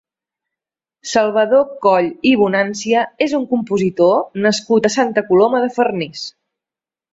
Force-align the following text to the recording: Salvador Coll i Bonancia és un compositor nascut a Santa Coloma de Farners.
Salvador 1.09 1.67
Coll 1.87 2.07
i 2.31 2.31
Bonancia 2.45 3.05
és 3.27 3.37
un 3.41 3.47
compositor 3.53 4.19
nascut 4.49 4.91
a 4.91 4.95
Santa 4.97 5.27
Coloma 5.31 5.65
de 5.69 5.73
Farners. 5.79 6.27